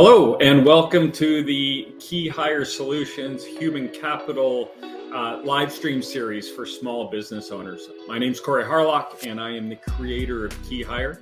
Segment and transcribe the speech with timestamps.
[0.00, 4.70] Hello, and welcome to the Keyhire Solutions Human Capital
[5.12, 7.88] uh, live stream series for small business owners.
[8.06, 11.18] My name is Corey Harlock, and I am the creator of Keyhire.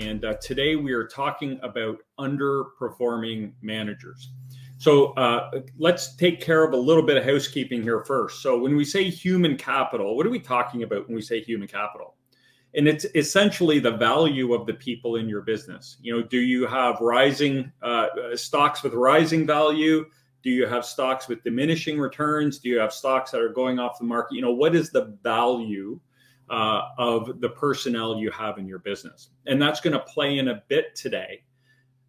[0.00, 4.30] And uh, today we are talking about underperforming managers.
[4.78, 8.40] So uh, let's take care of a little bit of housekeeping here first.
[8.40, 11.66] So, when we say human capital, what are we talking about when we say human
[11.66, 12.14] capital?
[12.74, 15.96] And it's essentially the value of the people in your business.
[16.00, 20.06] You know do you have rising uh, stocks with rising value?
[20.42, 22.58] Do you have stocks with diminishing returns?
[22.58, 24.34] Do you have stocks that are going off the market?
[24.34, 26.00] You know what is the value
[26.50, 29.30] uh, of the personnel you have in your business?
[29.46, 31.44] And that's going to play in a bit today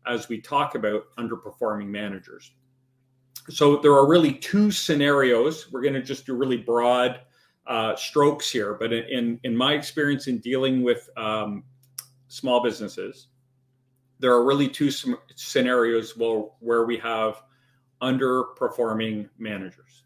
[0.06, 2.52] as we talk about underperforming managers.
[3.50, 5.72] So there are really two scenarios.
[5.72, 7.20] We're going to just do really broad
[7.68, 11.64] uh, strokes here, but in in my experience in dealing with um,
[12.28, 13.28] small businesses,
[14.20, 14.90] there are really two
[15.36, 17.42] scenarios where, where we have
[18.02, 20.04] underperforming managers.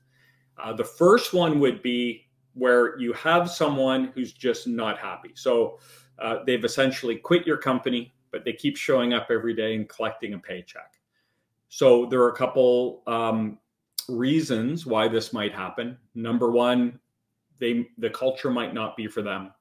[0.61, 5.31] Uh, the first one would be where you have someone who's just not happy.
[5.35, 5.79] So
[6.19, 10.33] uh, they've essentially quit your company, but they keep showing up every day and collecting
[10.33, 10.93] a paycheck.
[11.69, 13.59] So there are a couple um,
[14.09, 15.97] reasons why this might happen.
[16.15, 16.99] Number one,
[17.59, 19.51] they the culture might not be for them.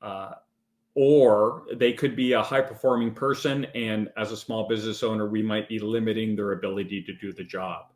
[0.00, 0.32] Uh,
[0.94, 5.42] or they could be a high performing person and as a small business owner we
[5.42, 7.86] might be limiting their ability to do the job.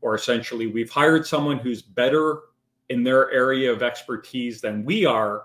[0.00, 2.40] Or essentially we've hired someone who's better
[2.88, 5.44] in their area of expertise than we are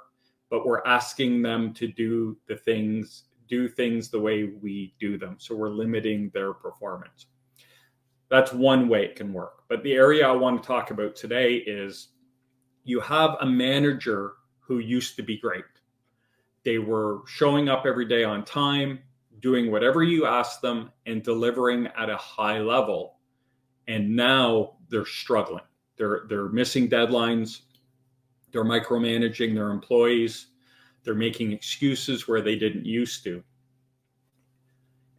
[0.49, 5.37] but we're asking them to do the things do things the way we do them.
[5.39, 7.27] So we're limiting their performance.
[8.29, 9.63] That's one way it can work.
[9.69, 12.09] But the area i want to talk about today is
[12.87, 15.65] you have a manager who used to be great.
[16.63, 18.99] They were showing up every day on time,
[19.41, 23.17] doing whatever you asked them, and delivering at a high level.
[23.89, 25.63] And now they're struggling.
[25.97, 27.61] They're they're missing deadlines.
[28.51, 30.47] They're micromanaging their employees.
[31.03, 33.43] They're making excuses where they didn't used to.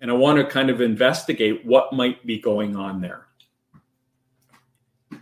[0.00, 3.27] And I want to kind of investigate what might be going on there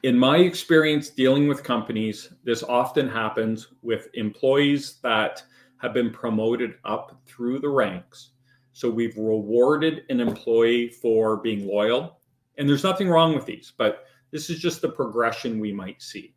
[0.03, 5.43] in my experience dealing with companies, this often happens with employees that
[5.79, 8.31] have been promoted up through the ranks.
[8.73, 12.21] So we've rewarded an employee for being loyal.
[12.59, 16.35] And there's nothing wrong with these, but this is just the progression we might see.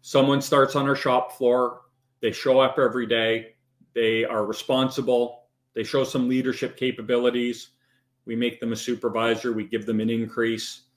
[0.00, 1.82] Someone starts on our shop floor,
[2.20, 3.56] they show up every day,
[3.94, 5.44] they are responsible,
[5.74, 7.70] they show some leadership capabilities.
[8.24, 10.87] We make them a supervisor, we give them an increase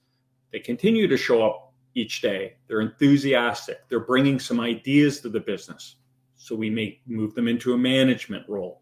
[0.51, 2.56] they continue to show up each day.
[2.67, 3.88] They're enthusiastic.
[3.89, 5.97] They're bringing some ideas to the business.
[6.35, 8.81] So we may move them into a management role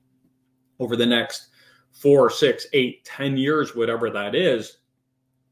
[0.79, 1.47] over the next
[1.91, 4.77] four, six, eight, ten years, whatever that is.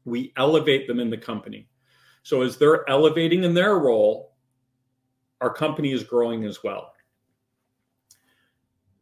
[0.04, 1.68] We elevate them in the company.
[2.22, 4.36] So as they're elevating in their role,
[5.40, 6.92] our company is growing as well.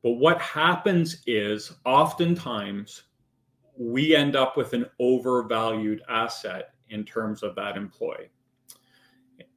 [0.02, 3.04] But what happens is oftentimes
[3.78, 8.30] we end up with an overvalued asset in terms of that employee.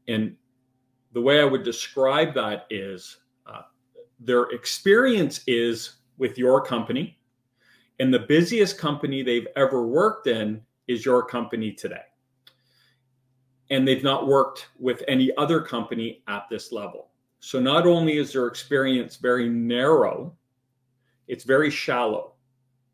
[0.07, 0.35] And
[1.11, 3.61] the way I would describe that is uh,
[4.19, 7.17] their experience is with your company,
[7.99, 12.03] and the busiest company they've ever worked in is your company today.
[13.69, 17.09] And they've not worked with any other company at this level.
[17.39, 20.35] So not only is their experience very narrow,
[21.27, 22.33] it's very shallow.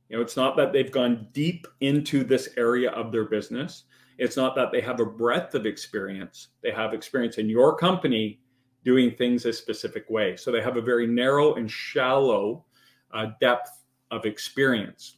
[0.10, 3.86] You know, it's not that they've gone deep into this area of their business.
[4.18, 8.40] It's not that they have a breadth of experience, they have experience in your company
[8.84, 10.38] doing things a specific way.
[10.38, 12.66] So they have a very narrow and shallow
[13.12, 15.18] uh, depth of experience.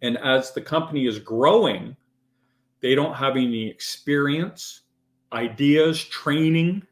[0.00, 1.96] And as the company is growing,
[2.80, 4.82] they don't have any experience,
[5.32, 6.82] ideas, training,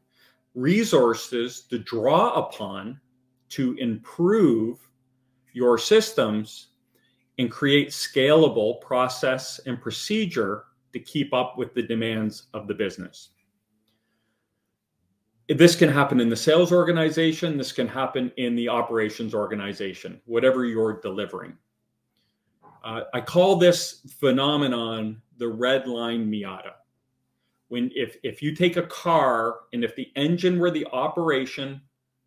[0.54, 3.00] resources to draw upon
[3.50, 4.78] to improve
[5.52, 6.68] your systems
[7.38, 13.30] and create scalable process and procedure to keep up with the demands of the business.
[15.48, 20.64] This can happen in the sales organization, this can happen in the operations organization, whatever
[20.64, 21.56] you're delivering.
[22.84, 26.72] Uh, I call this phenomenon the red line Miata.
[27.68, 31.80] When if if you take a car and if the engine were the operation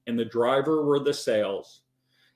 [0.08, 1.82] and the driver were the sales,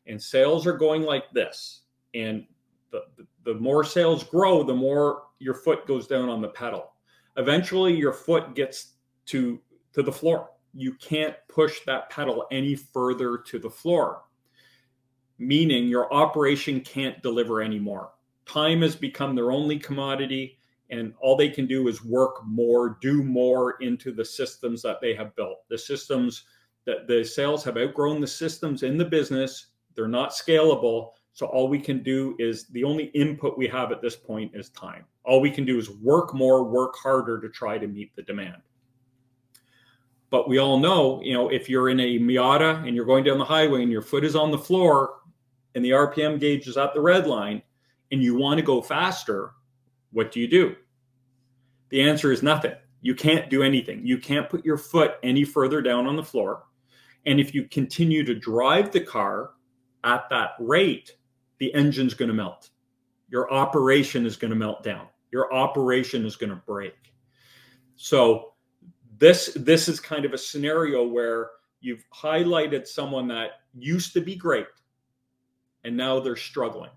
[0.08, 1.82] and sales are going like this,
[2.14, 2.46] and
[2.92, 3.02] the,
[3.44, 6.94] the, more sales grow, the more your foot goes down on the pedal.
[7.36, 8.94] Eventually, your foot gets
[9.28, 9.60] to
[9.94, 10.50] to the floor.
[10.74, 14.24] You can't push that pedal any further to the floor,
[15.40, 18.12] meaning your operation can't deliver anymore.
[18.46, 20.58] time has become their only commodity
[20.90, 25.14] and all they can do is work more do more into the systems that they
[25.14, 26.46] have built the systems
[26.86, 31.68] that the sales have outgrown the systems in the business they're not scalable so all
[31.68, 35.40] we can do is the only input we have at this point is time all
[35.40, 38.62] we can do is work more work harder to try to meet the demand
[40.30, 43.38] but we all know you know if you're in a miata and you're going down
[43.38, 45.16] the highway and your foot is on the floor
[45.76, 47.62] and the rpm gauge is at the red line
[48.12, 49.52] and you want to go faster
[50.12, 50.76] what do you do?
[51.90, 52.74] The answer is nothing.
[53.02, 54.06] You can't do anything.
[54.06, 56.64] You can't put your foot any further down on the floor.
[57.26, 59.52] And if you continue to drive the car
[60.04, 61.17] at that rate,
[61.60, 62.70] the engine's going to melt.
[63.30, 65.08] Your operation is going to melt down.
[65.32, 66.96] Your operation is going to break.
[67.96, 68.54] So
[69.18, 71.52] this this is kind of a scenario where
[71.82, 74.68] you've highlighted someone that used to be great
[75.84, 76.92] and now they're struggling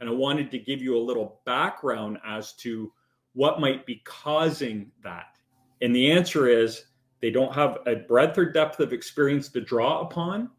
[0.00, 2.92] and I wanted to give you a little background as to
[3.32, 5.38] what might be causing that.
[5.80, 6.86] And the answer is
[7.20, 10.50] they don't have a breadth or depth of experience to draw upon,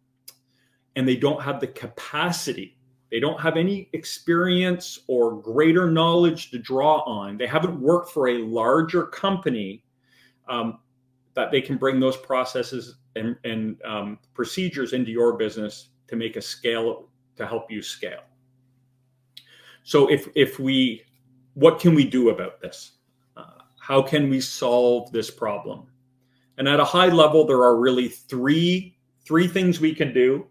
[0.95, 2.76] and they don't have the capacity.
[3.09, 7.38] They don't have any experience or greater knowledge to draw on.
[7.38, 9.83] They haven't worked for a larger company
[10.50, 10.80] um,
[11.33, 16.36] that they can bring those processes and, and um, procedures into your business to make
[16.36, 17.07] a scale
[17.38, 18.24] to help you scale.
[19.83, 21.04] So if if we,
[21.54, 22.94] what can we do about this?
[23.38, 25.88] Uh, how can we solve this problem?
[26.57, 30.48] And at a high level, there are really three three things we can do.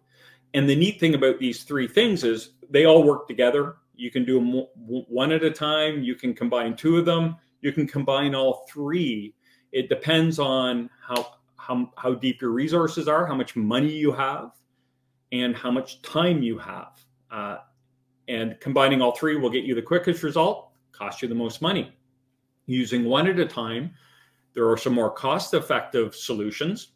[0.56, 3.76] And the neat thing about these three things is they all work together.
[3.94, 6.02] You can do them one at a time.
[6.02, 7.36] You can combine two of them.
[7.60, 9.34] You can combine all three.
[9.72, 14.52] It depends on how how, how deep your resources are, how much money you have,
[15.30, 17.04] and how much time you have.
[17.30, 17.58] Uh,
[18.28, 21.92] and combining all three will get you the quickest result, cost you the most money.
[22.64, 23.90] Using one at a time,
[24.54, 26.92] there are some more cost effective solutions,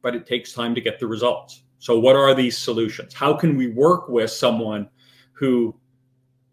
[0.00, 1.64] but it takes time to get the results.
[1.82, 3.12] So, what are these solutions?
[3.12, 4.88] How can we work with someone
[5.32, 5.74] who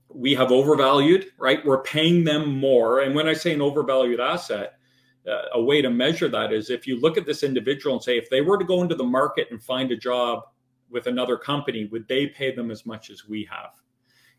[0.10, 1.64] we have overvalued, right?
[1.64, 3.02] We're paying them more.
[3.02, 4.80] And when I say an overvalued asset,
[5.28, 8.18] uh, a way to measure that is if you look at this individual and say,
[8.18, 10.46] if they were to go into the market and find a job
[10.90, 13.74] with another company, would they pay them as much as we have?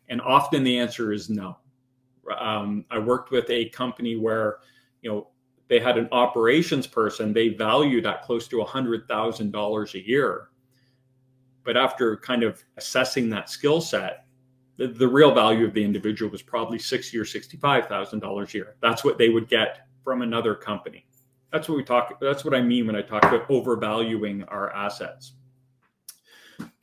[0.09, 1.57] And often the answer is no.
[2.37, 4.57] Um, I worked with a company where,
[5.01, 5.29] you know,
[5.69, 10.49] they had an operations person they valued at close to $100,000 a year.
[11.63, 14.25] But after kind of assessing that skill set,
[14.77, 18.57] the, the real value of the individual was probably sixty or sixty-five thousand dollars a
[18.57, 18.75] year.
[18.81, 21.05] That's what they would get from another company.
[21.51, 22.19] That's what we talk.
[22.19, 25.33] That's what I mean when I talk about overvaluing our assets.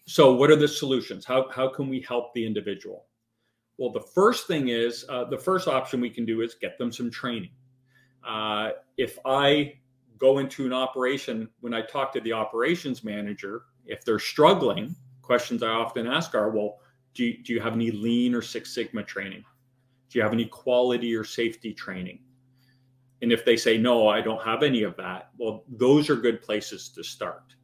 [0.06, 1.24] So, what are the solutions?
[1.24, 3.06] How how can we help the individual?
[3.78, 6.92] Well, the first thing is uh, the first option we can do is get them
[6.92, 7.50] some training.
[8.26, 9.74] Uh, if I
[10.18, 15.62] go into an operation, when I talk to the operations manager, if they're struggling, questions
[15.62, 16.78] I often ask are, well,
[17.14, 19.44] do you, do you have any lean or Six Sigma training?
[20.10, 22.20] Do you have any quality or safety training?
[23.20, 26.40] And if they say, no, I don't have any of that, well, those are good
[26.40, 27.54] places to start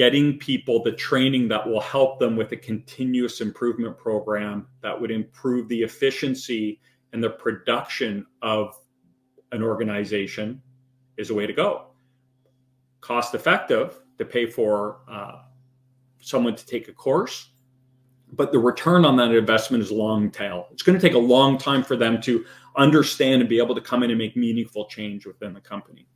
[0.00, 5.10] getting people the training that will help them with a continuous improvement program that would
[5.10, 6.80] improve the efficiency
[7.12, 8.78] and the production of
[9.52, 10.62] an organization
[11.16, 11.88] is a way to go.
[13.00, 15.40] Cost effective to pay for uh,
[16.20, 17.48] someone to take a course,
[18.32, 20.68] but the return on that investment is long tail.
[20.70, 22.44] It's going to take a long time for them to
[22.76, 26.06] understand and be able to come in and make meaningful change within the company.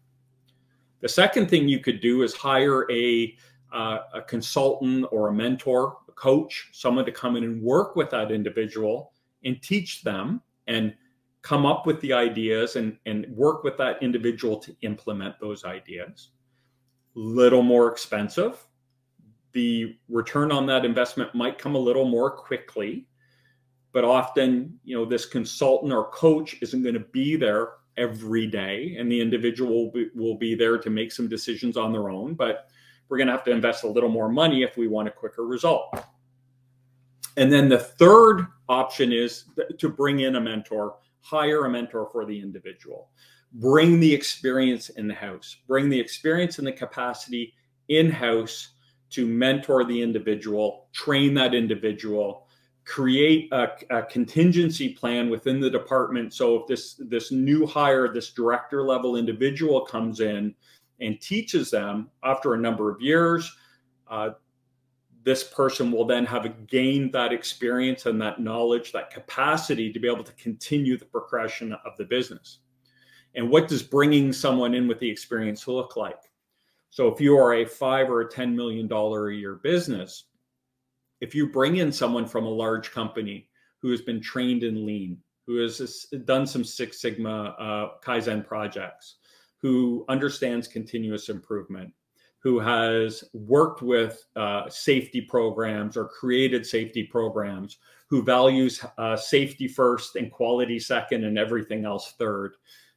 [1.00, 3.37] The second thing you could do is hire a
[3.73, 8.08] uh, a consultant or a mentor, a coach, someone to come in and work with
[8.11, 9.12] that individual
[9.44, 10.94] and teach them and
[11.42, 16.30] come up with the ideas and, and work with that individual to implement those ideas.
[17.14, 18.64] Little more expensive.
[19.52, 23.06] The return on that investment might come a little more quickly,
[23.92, 28.97] but often, you know, this consultant or coach isn't going to be there every day,
[28.99, 32.35] and the individual will be, will be there to make some decisions on their own.
[32.35, 32.68] But
[33.09, 35.47] we're going to have to invest a little more money if we want a quicker
[35.47, 35.97] result.
[37.37, 39.44] And then the third option is
[39.78, 43.11] to bring in a mentor, hire a mentor for the individual,
[43.54, 47.54] bring the experience in the house, bring the experience and the capacity
[47.88, 48.70] in house
[49.11, 52.46] to mentor the individual, train that individual,
[52.84, 56.34] create a, a, contingency plan within the department.
[56.34, 60.54] So if this this new hire, this director level individual comes in,
[61.00, 63.54] and teaches them after a number of years.
[64.08, 64.30] Uh,
[65.23, 70.08] this person will then have gained that experience and that knowledge, that capacity to be
[70.08, 72.58] able to continue the progression of the business.
[73.35, 76.21] And what does bringing someone in with the experience look like?
[76.91, 80.25] So if you are a five or a $10 million a year business,
[81.21, 83.49] if you bring in someone from a large company
[83.81, 89.17] who has been trained in lean, who has done some Six Sigma uh, Kaizen projects,
[89.59, 91.93] who understands continuous improvement,
[92.38, 99.67] who has worked with uh, safety programs or created safety programs, who values uh, safety
[99.67, 102.55] first and quality second and everything else third.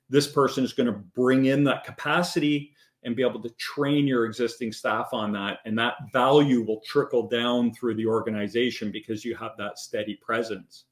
[0.09, 2.73] This person is going to bring in that capacity
[3.03, 5.59] and be able to train your existing staff on that.
[5.65, 10.85] And that value will trickle down through the organization because you have that steady presence.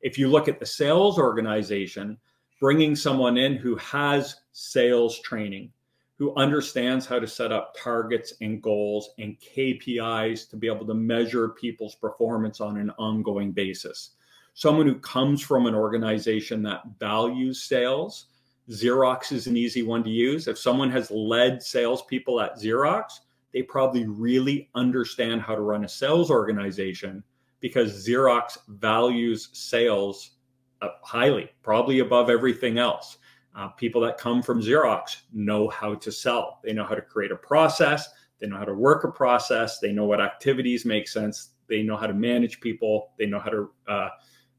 [0.00, 2.16] If you look at the sales organization,
[2.60, 5.72] bringing someone in who has sales training,
[6.18, 10.94] who understands how to set up targets and goals and KPIs to be able to
[10.94, 14.10] measure people's performance on an ongoing basis.
[14.54, 18.26] Someone who comes from an organization that values sales.
[18.70, 20.46] Xerox is an easy one to use.
[20.46, 23.20] If someone has led salespeople at Xerox,
[23.52, 27.24] they probably really understand how to run a sales organization
[27.60, 30.32] because Xerox values sales
[30.82, 33.18] uh, highly, probably above everything else.
[33.56, 36.60] Uh, people that come from Xerox know how to sell.
[36.62, 38.08] They know how to create a process.
[38.38, 39.80] They know how to work a process.
[39.80, 41.54] They know what activities make sense.
[41.68, 43.12] They know how to manage people.
[43.18, 44.08] They know how to uh,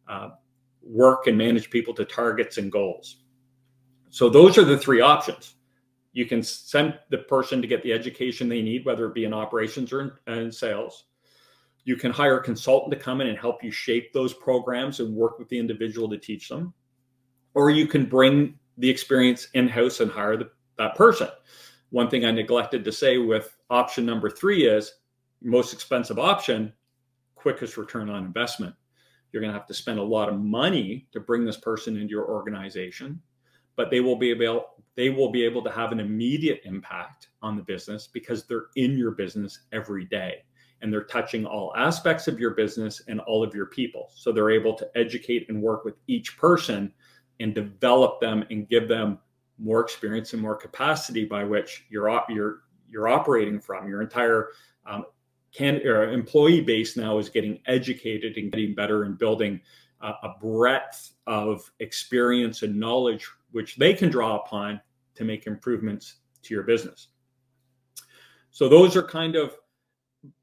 [0.07, 0.29] uh,
[0.81, 3.23] work and manage people to targets and goals.
[4.09, 5.55] So those are the three options.
[6.13, 9.33] You can send the person to get the education they need, whether it be in
[9.33, 11.05] operations or in, in sales.
[11.83, 15.15] You can hire a consultant to come in and help you shape those programs and
[15.15, 16.73] work with the individual to teach them.
[17.53, 21.29] Or you can bring the experience in house and hire the, that person.
[21.91, 24.93] One thing I neglected to say with option number three is
[25.41, 26.73] most expensive option,
[27.35, 28.75] quickest return on investment.
[29.31, 32.09] You're going to have to spend a lot of money to bring this person into
[32.11, 33.21] your organization,
[33.79, 34.65] but they will be able
[34.98, 38.98] they will be able to have an immediate impact on the business because they're in
[38.98, 40.43] your business every day
[40.81, 44.12] and they're touching all aspects of your business and all of your people.
[44.13, 46.91] So they're able to educate and work with each person
[47.39, 49.17] and develop them and give them
[49.57, 53.88] more experience and more capacity by which you're you're you're operating from.
[53.88, 54.50] Your entire
[54.86, 55.05] um,
[55.53, 59.62] can employee base now is getting educated and getting better and building
[60.01, 64.79] uh, a breadth of experience and knowledge which they can draw upon
[65.15, 67.08] to make improvements to your business.
[68.51, 69.56] So those are kind of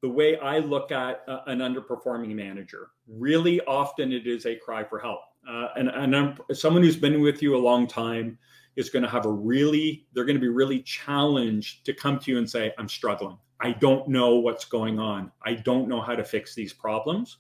[0.01, 2.89] the way I look at uh, an underperforming manager.
[3.09, 7.21] Really often it is a cry for help uh, and, and I'm, someone who's been
[7.21, 8.39] with you a long time
[8.75, 12.31] is going to have a really they're going to be really challenged to come to
[12.31, 16.15] you and say i'm struggling i don't know what's going on i don't know how
[16.15, 17.39] to fix these problems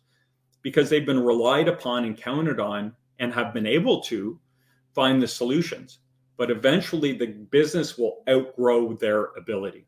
[0.62, 4.38] because they've been relied upon and counted on and have been able to
[4.96, 6.00] find the solutions
[6.36, 9.86] but eventually the business will outgrow their ability.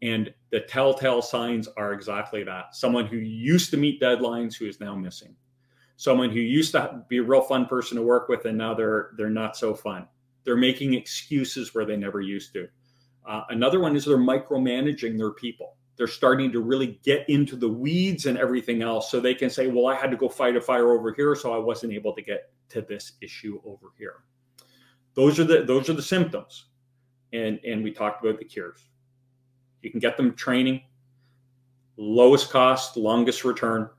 [0.00, 2.74] And the telltale signs are exactly that.
[2.74, 5.34] Someone who used to meet deadlines who is now missing.
[5.96, 9.10] Someone who used to be a real fun person to work with and now they're
[9.16, 10.06] they're not so fun.
[10.44, 12.68] They're making excuses where they never used to.
[13.28, 17.68] Uh, another one is they're micromanaging their people they're starting to really get into the
[17.68, 19.10] weeds and everything else.
[19.10, 21.52] So they can say well i had to go fight a fire over here so
[21.52, 24.22] i wasn't able to get to this issue over here.
[25.14, 26.66] Those are the those are the symptoms.
[27.32, 28.86] And and we talked about the cures.
[29.82, 30.82] You can get them training
[31.98, 33.90] lowest cost longest return.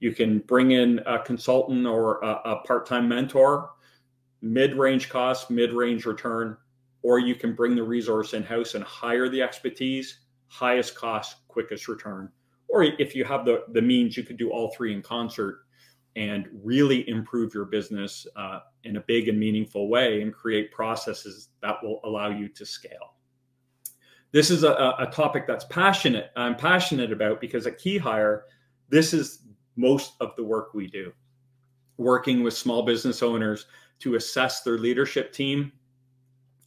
[0.00, 3.72] You can bring in a consultant or a, a part time mentor,
[4.40, 6.56] mid range cost, mid range return,
[7.02, 11.88] or you can bring the resource in house and hire the expertise, highest cost, quickest
[11.88, 12.28] return.
[12.68, 15.60] Or if you have the, the means, you could do all three in concert
[16.16, 21.50] and really improve your business uh, in a big and meaningful way and create processes
[21.62, 23.14] that will allow you to scale.
[24.32, 26.30] This is a, a topic that's passionate.
[26.36, 28.42] I'm passionate about because at Keyhire,
[28.88, 29.44] this is
[29.76, 31.12] most of the work we do,
[31.96, 33.66] working with small business owners
[34.00, 35.72] to assess their leadership team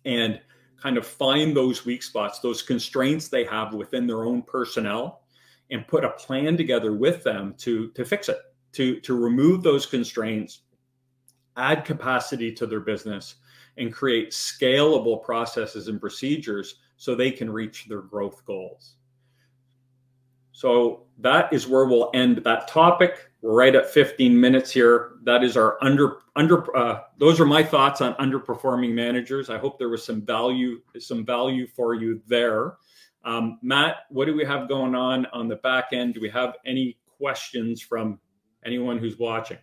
[0.06, 0.40] and
[0.84, 5.22] kind of find those weak spots, those constraints they have within their own personnel,
[5.72, 8.38] and put a plan together with them to, to fix it,
[8.74, 10.63] to, to remove those constraints,
[11.56, 13.36] add capacity to their business,
[13.78, 18.96] and create scalable processes and procedures so they can reach their growth goals.
[20.52, 23.30] So that is where we'll end that topic.
[23.42, 25.12] We're right at 15 minutes here.
[25.24, 26.75] That is our under under.
[26.75, 29.50] Uh, those are my thoughts on underperforming managers.
[29.50, 32.75] I hope there was some value some value for you there.
[33.25, 36.13] Um, Matt, what do we have going on on the back end?
[36.13, 38.20] Do we have any questions from
[38.65, 39.58] anyone who's watching?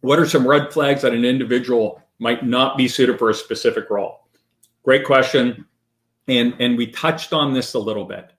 [0.00, 3.88] What are some red flags that an individual might not be suited for a specific
[3.90, 4.26] role?
[4.82, 5.66] Great question.
[6.28, 8.32] And, and we touched on this a little bit.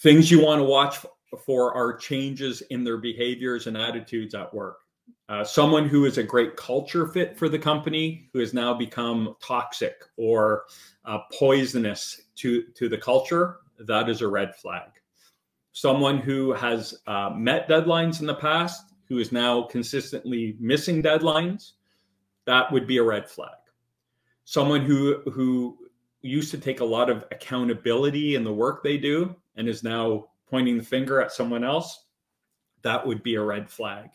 [0.00, 1.04] Things you want to watch
[1.44, 4.78] for are changes in their behaviors and attitudes at work.
[5.28, 9.34] Uh, someone who is a great culture fit for the company who has now become
[9.42, 10.64] toxic or
[11.04, 14.88] uh, poisonous to, to the culture, that is a red flag.
[15.72, 21.72] Someone who has uh, met deadlines in the past, who is now consistently missing deadlines,
[22.46, 23.50] that would be a red flag.
[24.44, 25.76] Someone who who
[26.22, 30.28] used to take a lot of accountability in the work they do and is now
[30.48, 32.06] pointing the finger at someone else,
[32.82, 34.08] that would be a red flag.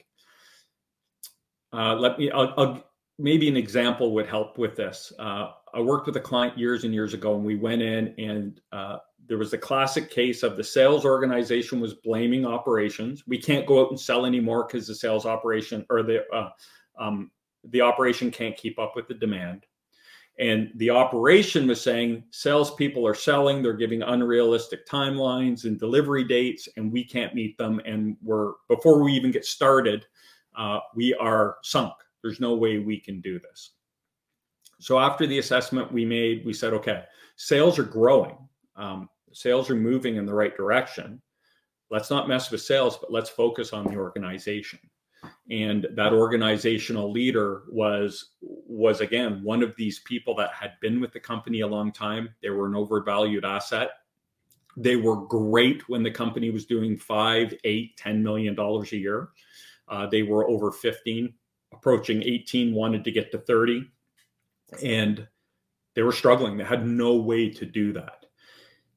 [1.71, 2.83] Uh, let me, I'll, I'll,
[3.19, 5.13] maybe an example would help with this.
[5.19, 8.62] Uh, I worked with a client years and years ago, and we went in, and
[8.71, 8.97] uh,
[9.27, 13.23] there was a classic case of the sales organization was blaming operations.
[13.27, 16.50] We can't go out and sell anymore because the sales operation or the uh,
[17.00, 17.31] um,
[17.69, 19.65] the operation can't keep up with the demand.
[20.39, 26.67] And the operation was saying salespeople are selling, they're giving unrealistic timelines and delivery dates,
[26.75, 27.79] and we can't meet them.
[27.85, 30.05] And we're before we even get started,
[30.57, 31.93] uh, we are sunk.
[32.23, 33.71] There's no way we can do this.
[34.79, 37.03] So after the assessment we made, we said, okay,
[37.35, 38.37] sales are growing,
[38.75, 41.21] um, sales are moving in the right direction.
[41.91, 44.79] Let's not mess with sales, but let's focus on the organization
[45.50, 51.12] and that organizational leader was was again one of these people that had been with
[51.12, 52.30] the company a long time.
[52.42, 53.92] They were an overvalued asset.
[54.75, 59.30] They were great when the company was doing five eight ten million dollars a year.
[59.88, 61.34] Uh, they were over 15
[61.74, 63.86] approaching 18 wanted to get to 30
[64.82, 65.27] and
[65.96, 66.58] they were struggling.
[66.58, 68.23] They had no way to do that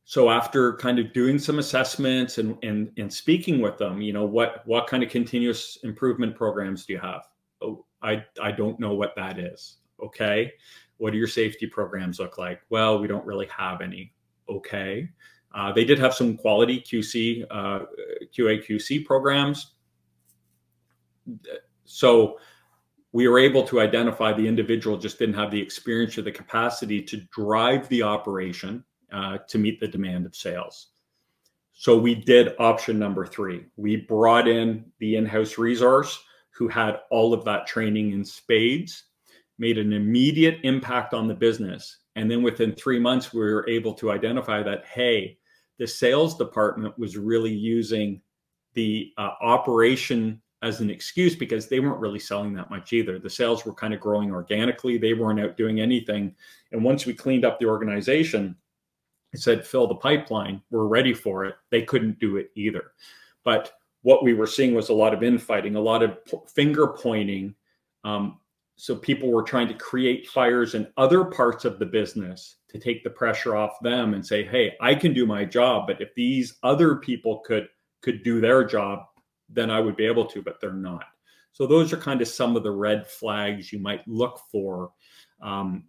[0.08, 4.24] so after kind of doing some assessments and, and and speaking with them you know
[4.24, 7.22] what what kind of continuous improvement programs do you have?
[7.60, 9.78] Oh i i don't know what that is.
[10.02, 10.52] Okay.
[10.98, 12.60] What do your safety programs look like?
[12.70, 14.14] Well we don't really have any.
[14.48, 15.08] Okay.
[15.52, 17.80] Uh, they did have some quality qc uh,
[18.32, 19.74] qa qc programs.
[21.84, 22.38] So
[23.10, 27.02] we were able to identify the individual just didn't have the experience or the capacity
[27.02, 28.84] to drive the operation
[29.16, 30.88] uh, to meet the demand of sales.
[31.72, 33.64] So we did option number three.
[33.76, 39.04] We brought in the in house resource who had all of that training in spades,
[39.58, 41.98] made an immediate impact on the business.
[42.14, 45.38] And then within three months, we were able to identify that, hey,
[45.78, 48.20] the sales department was really using
[48.74, 53.18] the uh, operation as an excuse because they weren't really selling that much either.
[53.18, 56.34] The sales were kind of growing organically, they weren't out doing anything.
[56.72, 58.56] And once we cleaned up the organization,
[59.36, 60.62] said fill the pipeline.
[60.70, 61.54] We're ready for it.
[61.70, 62.92] They couldn't do it either.
[63.44, 63.72] But
[64.02, 66.18] what we were seeing was a lot of infighting a lot of
[66.48, 67.54] finger pointing
[68.04, 68.38] um,
[68.78, 73.02] so people were trying to create fires in other parts of the business to take
[73.02, 76.56] the pressure off them and say hey i can do my job but if these
[76.62, 77.68] other people could
[78.00, 79.00] could do their job
[79.48, 81.04] then i would be able to but they're not.
[81.56, 84.90] So those are kind of some of the red flags you might look for
[85.40, 85.84] um,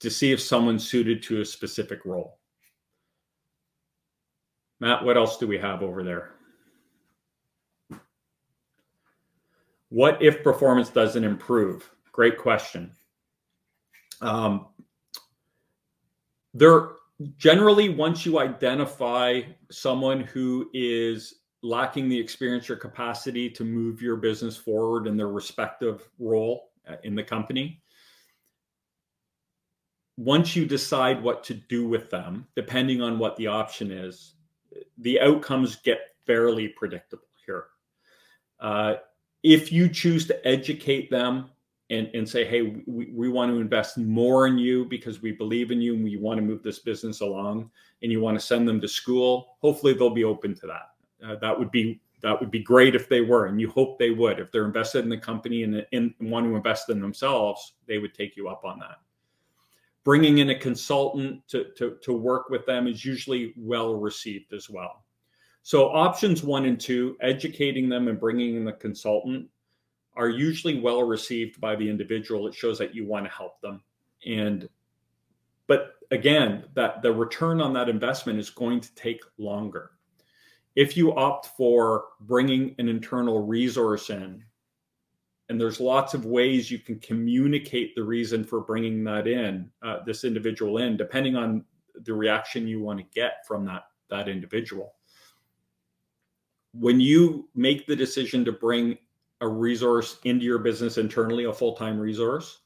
[0.00, 2.38] to see if someone's suited to a specific role.
[4.80, 6.30] Matt, what else do we have over there?
[9.90, 11.90] What if performance doesn't improve?
[12.12, 12.92] Great question.
[14.20, 14.66] Um,
[16.54, 16.92] there
[17.36, 24.16] generally, once you identify someone who is lacking the experience or capacity to move your
[24.16, 27.82] business forward in their respective role uh, in the company,
[30.16, 34.34] once you decide what to do with them, depending on what the option is,
[34.98, 37.66] the outcomes get fairly predictable here.
[38.60, 38.94] Uh,
[39.42, 41.50] if you choose to educate them
[41.88, 45.70] and, and say, hey, we, we want to invest more in you because we believe
[45.70, 47.70] in you and we want to move this business along,
[48.02, 50.90] and you want to send them to school, hopefully they'll be open to that.
[51.26, 54.10] Uh, that would be that would be great if they were, and you hope they
[54.10, 54.38] would.
[54.38, 58.12] If they're invested in the company and, and want to invest in themselves, they would
[58.12, 58.98] take you up on that
[60.04, 64.70] bringing in a consultant to, to, to work with them is usually well received as
[64.70, 65.04] well.
[65.62, 69.48] So, options one and two, educating them and bringing in a consultant,
[70.16, 72.46] are usually well received by the individual.
[72.46, 73.82] It shows that you want to help them.
[74.26, 74.68] And,
[75.66, 79.92] but again, that the return on that investment is going to take longer.
[80.76, 84.42] If you opt for bringing an internal resource in
[85.50, 89.98] and there's lots of ways you can communicate the reason for bringing that in, uh,
[90.06, 91.64] this individual in, depending on
[92.04, 94.94] the reaction you want to get from that that individual.
[96.72, 98.96] When you make the decision to bring
[99.40, 102.60] a resource into your business internally, a full-time resource,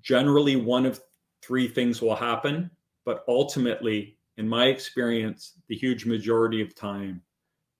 [0.00, 1.00] generally one of
[1.42, 2.70] three things will happen,
[3.04, 7.20] but ultimately, in my experience, the huge majority of time,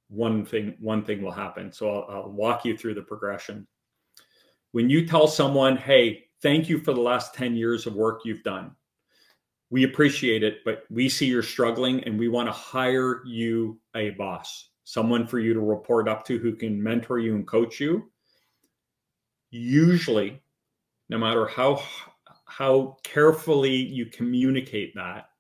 [0.09, 1.73] one thing one thing will happen.
[1.73, 3.67] So I'll, I'll walk you through the progression.
[4.73, 8.43] When you tell someone, "Hey, thank you for the last 10 years of work you've
[8.43, 8.73] done.
[9.71, 14.11] We appreciate it, but we see you're struggling and we want to hire you a
[14.11, 18.11] boss, someone for you to report up to who can mentor you and coach you."
[19.51, 20.43] Usually,
[21.09, 21.83] no matter how
[22.45, 25.31] how carefully you communicate that,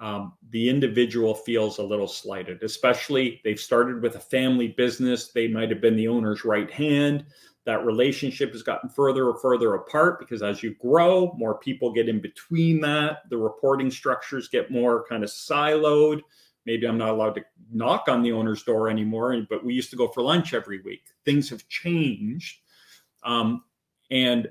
[0.00, 5.32] um, the individual feels a little slighted, especially they've started with a family business.
[5.32, 7.26] They might have been the owner's right hand.
[7.66, 12.08] That relationship has gotten further and further apart because as you grow, more people get
[12.08, 13.28] in between that.
[13.28, 16.22] The reporting structures get more kind of siloed.
[16.66, 19.96] Maybe I'm not allowed to knock on the owner's door anymore, but we used to
[19.96, 21.04] go for lunch every week.
[21.24, 22.60] Things have changed.
[23.22, 23.64] Um,
[24.10, 24.48] and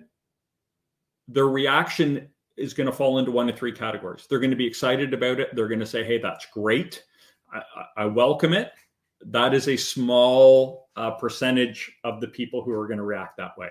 [1.28, 4.28] their reaction is going to fall into one of three categories.
[4.30, 5.56] They're going to be excited about it.
[5.56, 7.04] They're going to say, "Hey, that's great.
[7.52, 7.62] I,
[7.98, 8.72] I welcome it."
[9.26, 13.58] That is a small uh, percentage of the people who are going to react that
[13.58, 13.70] way.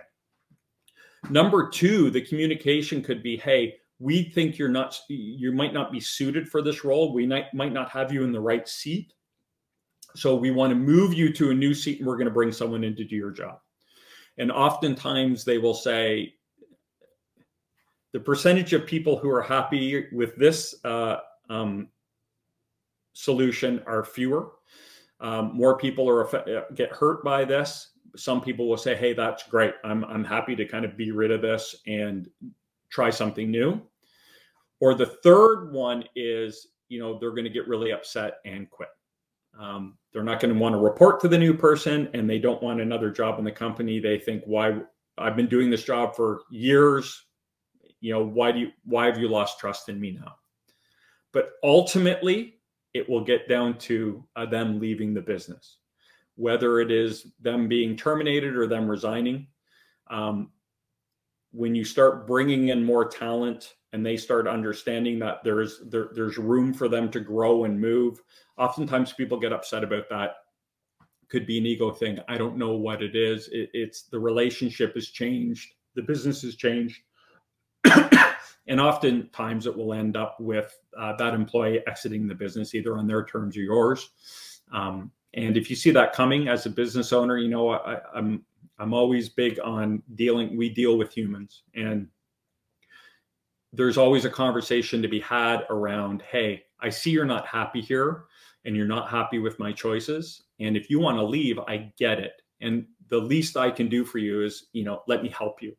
[1.30, 6.00] Number two, the communication could be, "Hey, we think you're not, you might not be
[6.00, 7.12] suited for this role.
[7.12, 9.14] We might might not have you in the right seat,
[10.14, 12.52] so we want to move you to a new seat, and we're going to bring
[12.52, 13.58] someone in to do your job."
[14.38, 16.34] And oftentimes they will say,
[18.12, 21.18] the percentage of people who are happy with this uh,
[21.50, 21.88] um,
[23.12, 24.52] solution are fewer.
[25.20, 27.90] Um, more people are uh, get hurt by this.
[28.16, 29.74] Some people will say, "Hey, that's great.
[29.84, 32.28] I'm I'm happy to kind of be rid of this and
[32.90, 33.80] try something new."
[34.80, 38.90] Or the third one is, you know, they're going to get really upset and quit.
[39.58, 42.62] Um, they're not going to want to report to the new person, and they don't
[42.62, 43.98] want another job in the company.
[43.98, 44.80] They think, "Why?
[45.16, 47.24] I've been doing this job for years
[48.00, 50.34] you know why do you why have you lost trust in me now
[51.32, 52.57] but ultimately
[52.98, 55.78] it will get down to uh, them leaving the business.
[56.36, 59.48] Whether it is them being terminated or them resigning
[60.10, 60.50] um,
[61.52, 66.38] when you start bringing in more talent and they start understanding that there's there, there's
[66.38, 68.20] room for them to grow and move
[68.58, 70.32] oftentimes people get upset about that.
[71.30, 72.18] Could be an ego thing.
[72.28, 73.48] I don't know what it is.
[73.48, 75.74] It, it's the relationship has changed.
[75.94, 77.00] The business has changed
[78.68, 83.06] and oftentimes it will end up with uh, that employee exiting the business either on
[83.06, 84.10] their terms or yours.
[84.72, 88.44] Um, and if you see that coming as a business owner, you know I, I'm
[88.78, 90.56] I'm always big on dealing.
[90.56, 92.06] We deal with humans, and
[93.72, 96.22] there's always a conversation to be had around.
[96.22, 98.24] Hey, I see you're not happy here,
[98.64, 100.44] and you're not happy with my choices.
[100.60, 102.42] And if you want to leave, I get it.
[102.60, 105.76] And the least I can do for you is, you know, let me help you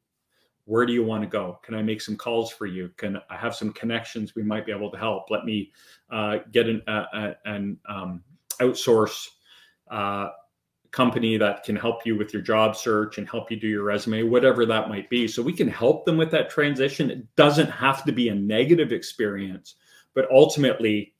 [0.69, 1.59] where do you want to go?
[1.63, 2.91] Can i make some calls for you?
[2.97, 5.29] Can i have some connections we might be able to help?
[5.29, 5.71] Let me
[6.09, 8.23] uh, get an, uh, an um,
[8.59, 9.27] outsource
[9.89, 10.29] uh,
[10.91, 14.23] company that can help you with your job search and help you do your resume
[14.23, 15.27] whatever that might be.
[15.27, 17.11] So we can help them with that transition.
[17.11, 19.75] It doesn't have to be a negative experience
[20.13, 21.13] but ultimately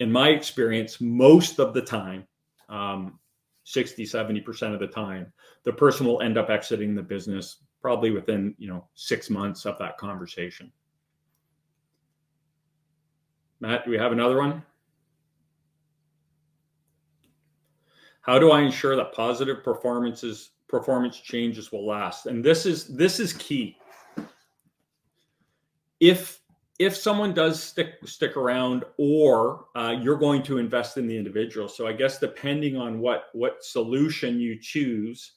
[0.00, 2.26] in my experience most of the time
[2.68, 3.18] um,
[3.64, 5.32] 60 70% of the time
[5.64, 9.78] the person will end up exiting the business probably within you know six months of
[9.78, 10.72] that conversation.
[13.60, 14.60] Matt, do we have another one?
[18.22, 22.26] How do I ensure that positive performances performance changes will last?
[22.26, 23.78] And this is this is key.
[26.00, 26.40] If
[26.80, 31.68] if someone does stick stick around or uh, you're going to invest in the individual
[31.68, 35.32] so i guess depending on what what solution you choose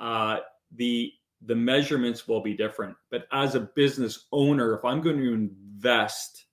[0.00, 0.38] uh,
[0.76, 2.96] the the measurements will be different.
[3.10, 6.44] But as a business owner, if I'm going to invest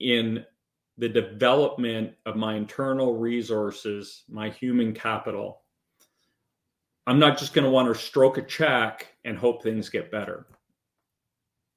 [0.00, 0.44] in
[0.98, 5.62] the development of my internal resources, my human capital,
[7.06, 10.46] I'm not just going to want to stroke a check and hope things get better.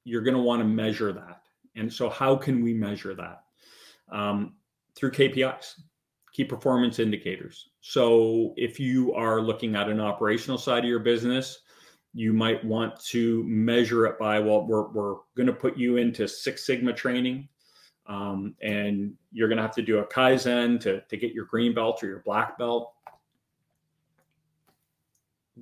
[0.04, 1.42] You're going to want to measure that.
[1.76, 3.44] And so, how can we measure that?
[4.10, 4.54] Um,
[4.96, 5.80] through KPIs,
[6.32, 7.68] key performance indicators.
[7.80, 11.60] So, if you are looking at an operational side of your business,
[12.12, 16.26] you might want to measure it by well we're, we're going to put you into
[16.26, 17.48] six sigma training
[18.06, 21.74] um, and you're going to have to do a kaizen to, to get your green
[21.74, 22.92] belt or your black belt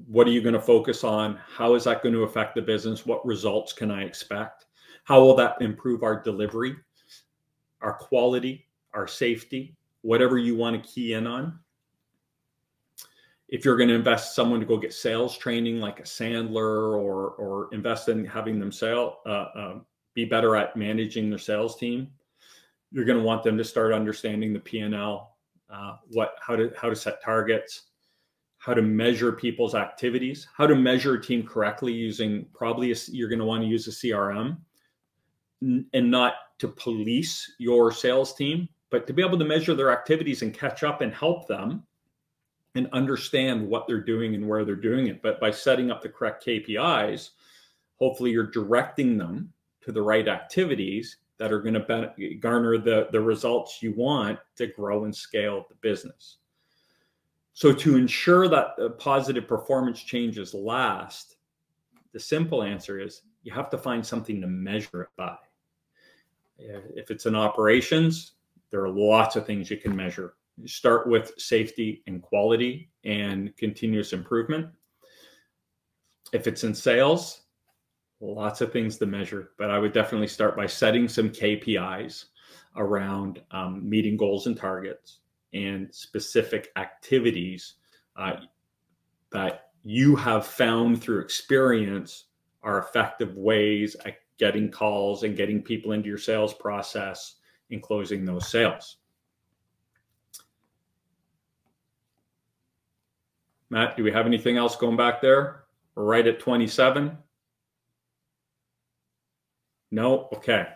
[0.06, 1.38] what are you going to focus on?
[1.48, 3.04] How is that going to affect the business?
[3.04, 4.66] What results can I expect?
[5.04, 6.76] How will that improve our delivery,
[7.80, 11.58] our quality, our safety, whatever you want to key in on?
[13.48, 17.30] If you're going to invest someone to go get sales training like a Sandler or
[17.30, 19.74] or invest in having them sell uh, uh,
[20.14, 22.08] be better at managing their sales team,
[22.90, 25.36] you're going to want them to start understanding the P&L,
[25.70, 27.84] uh, what how to how to set targets,
[28.58, 33.28] how to measure people's activities, how to measure a team correctly using probably a, you're
[33.28, 34.58] going to want to use a CRM
[35.62, 40.42] and not to police your sales team, but to be able to measure their activities
[40.42, 41.82] and catch up and help them
[42.74, 45.22] and understand what they're doing and where they're doing it.
[45.22, 47.30] But by setting up the correct KPIs,
[47.98, 49.52] hopefully you're directing them
[49.82, 54.66] to the right activities that are going to garner the, the results you want to
[54.66, 56.38] grow and scale the business.
[57.54, 61.36] So, to ensure that positive performance changes last,
[62.12, 65.36] the simple answer is you have to find something to measure it by.
[66.58, 68.32] If it's in operations,
[68.70, 70.34] there are lots of things you can measure.
[70.66, 74.68] Start with safety and quality and continuous improvement.
[76.32, 77.42] If it's in sales,
[78.20, 82.26] lots of things to measure, but I would definitely start by setting some KPIs
[82.76, 85.20] around um, meeting goals and targets
[85.54, 87.74] and specific activities
[88.16, 88.36] uh,
[89.32, 92.24] that you have found through experience
[92.62, 97.36] are effective ways at getting calls and getting people into your sales process
[97.70, 98.96] and closing those sales.
[103.70, 105.64] Matt, do we have anything else going back there?
[105.94, 107.16] Right at 27.
[109.90, 110.28] No?
[110.32, 110.66] Okay.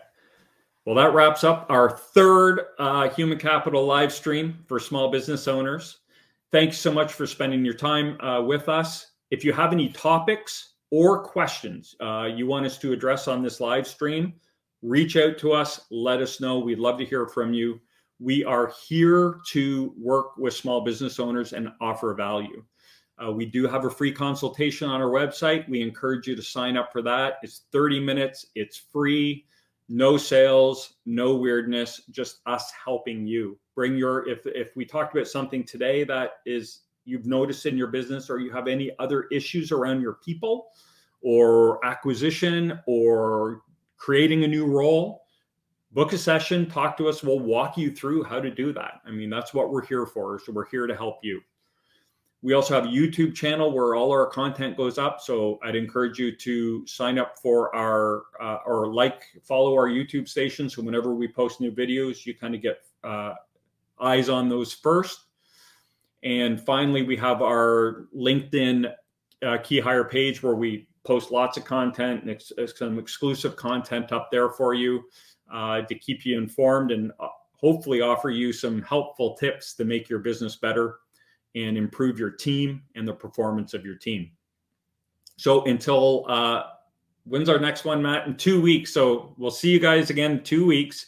[0.85, 5.99] Well, that wraps up our third uh, Human Capital live stream for small business owners.
[6.51, 9.11] Thanks so much for spending your time uh, with us.
[9.31, 13.59] If you have any topics or questions uh, you want us to address on this
[13.59, 14.33] live stream,
[14.81, 15.85] reach out to us.
[15.89, 16.59] Let us know.
[16.59, 17.79] We'd love to hear from you.
[18.19, 22.63] We are here to work with small business owners and offer value.
[23.21, 25.67] Uh, we do have a free consultation on our website.
[25.69, 27.35] We encourage you to sign up for that.
[27.43, 29.45] It's 30 minutes, it's free
[29.89, 33.59] no sales, no weirdness, just us helping you.
[33.75, 37.87] Bring your if if we talked about something today that is you've noticed in your
[37.87, 40.67] business or you have any other issues around your people
[41.21, 43.61] or acquisition or
[43.97, 45.23] creating a new role,
[45.91, 49.01] book a session, talk to us, we'll walk you through how to do that.
[49.05, 50.39] I mean, that's what we're here for.
[50.39, 51.41] So we're here to help you.
[52.43, 55.21] We also have a YouTube channel where all our content goes up.
[55.21, 60.27] So I'd encourage you to sign up for our uh, or like, follow our YouTube
[60.27, 60.69] station.
[60.69, 63.35] So whenever we post new videos, you kind of get uh,
[63.97, 65.21] eyes on those first.
[66.21, 68.91] And finally, we have our LinkedIn
[69.41, 74.29] uh, Keyhire page where we post lots of content and ex- some exclusive content up
[74.31, 75.03] there for you
[75.49, 80.09] uh, to keep you informed and uh, hopefully offer you some helpful tips to make
[80.09, 80.97] your business better
[81.55, 84.31] and improve your team and the performance of your team.
[85.37, 86.63] So until uh,
[87.25, 88.27] when's our next one, Matt?
[88.27, 88.93] In two weeks.
[88.93, 91.07] So we'll see you guys again in two weeks.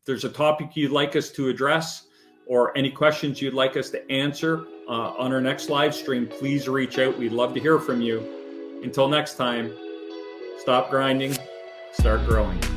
[0.00, 2.06] If there's a topic you'd like us to address
[2.46, 6.68] or any questions you'd like us to answer uh, on our next live stream, please
[6.68, 7.18] reach out.
[7.18, 8.80] We'd love to hear from you.
[8.82, 9.74] Until next time,
[10.58, 11.36] stop grinding,
[11.92, 12.73] start growing.